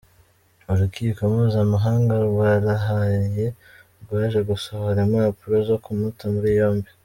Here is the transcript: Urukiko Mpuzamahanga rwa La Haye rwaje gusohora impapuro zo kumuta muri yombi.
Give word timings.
Urukiko 0.71 1.19
Mpuzamahanga 1.33 2.13
rwa 2.27 2.51
La 2.65 2.75
Haye 2.85 3.47
rwaje 4.01 4.39
gusohora 4.49 4.97
impapuro 5.05 5.55
zo 5.69 5.77
kumuta 5.83 6.23
muri 6.35 6.49
yombi. 6.59 6.89